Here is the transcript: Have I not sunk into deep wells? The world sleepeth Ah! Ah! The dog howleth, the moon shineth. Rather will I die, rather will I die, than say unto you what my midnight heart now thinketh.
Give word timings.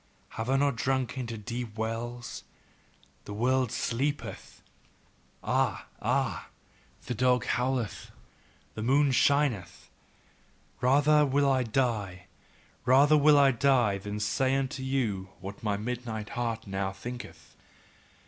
Have 0.29 0.49
I 0.49 0.57
not 0.57 0.79
sunk 0.79 1.15
into 1.15 1.37
deep 1.37 1.77
wells? 1.77 2.43
The 3.25 3.35
world 3.35 3.71
sleepeth 3.71 4.63
Ah! 5.43 5.85
Ah! 6.01 6.47
The 7.05 7.13
dog 7.13 7.45
howleth, 7.45 8.09
the 8.73 8.81
moon 8.81 9.11
shineth. 9.11 9.91
Rather 10.81 11.23
will 11.23 11.47
I 11.47 11.61
die, 11.61 12.25
rather 12.83 13.15
will 13.15 13.37
I 13.37 13.51
die, 13.51 13.99
than 13.99 14.19
say 14.19 14.55
unto 14.55 14.81
you 14.81 15.29
what 15.39 15.61
my 15.61 15.77
midnight 15.77 16.29
heart 16.29 16.65
now 16.65 16.91
thinketh. 16.91 17.55